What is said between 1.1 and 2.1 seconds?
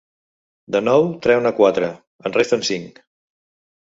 treu-ne quatre: